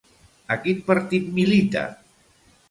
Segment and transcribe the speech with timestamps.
[0.55, 1.85] A quin partit milita?